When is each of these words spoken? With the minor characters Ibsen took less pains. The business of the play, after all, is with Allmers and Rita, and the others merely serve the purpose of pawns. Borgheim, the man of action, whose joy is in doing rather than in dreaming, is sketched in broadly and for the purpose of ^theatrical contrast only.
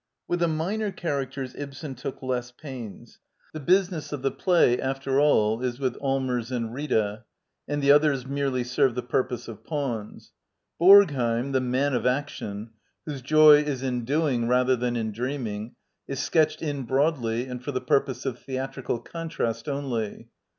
With 0.27 0.39
the 0.39 0.47
minor 0.47 0.91
characters 0.91 1.53
Ibsen 1.53 1.93
took 1.93 2.23
less 2.23 2.49
pains. 2.49 3.19
The 3.53 3.59
business 3.59 4.11
of 4.11 4.23
the 4.23 4.31
play, 4.31 4.81
after 4.81 5.19
all, 5.19 5.61
is 5.61 5.79
with 5.79 5.95
Allmers 5.97 6.51
and 6.51 6.73
Rita, 6.73 7.25
and 7.67 7.83
the 7.83 7.91
others 7.91 8.25
merely 8.25 8.63
serve 8.63 8.95
the 8.95 9.03
purpose 9.03 9.47
of 9.47 9.63
pawns. 9.63 10.31
Borgheim, 10.79 11.51
the 11.51 11.61
man 11.61 11.93
of 11.93 12.07
action, 12.07 12.71
whose 13.05 13.21
joy 13.21 13.57
is 13.61 13.83
in 13.83 14.03
doing 14.03 14.47
rather 14.47 14.75
than 14.75 14.95
in 14.95 15.11
dreaming, 15.11 15.75
is 16.07 16.19
sketched 16.19 16.63
in 16.63 16.81
broadly 16.81 17.45
and 17.45 17.63
for 17.63 17.71
the 17.71 17.79
purpose 17.79 18.25
of 18.25 18.39
^theatrical 18.39 19.05
contrast 19.05 19.69
only. 19.69 20.29